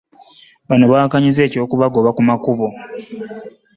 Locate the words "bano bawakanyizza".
0.69-1.41